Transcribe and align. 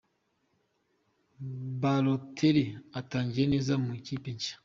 Balotelli 1.81 2.65
atangiye 2.99 3.45
neza 3.53 3.73
mu 3.83 3.89
ikipe 3.99 4.29
nshya 4.35 4.53